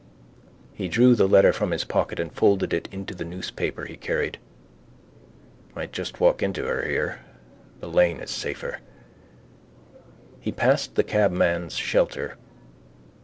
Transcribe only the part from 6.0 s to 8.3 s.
walk into her here. The lane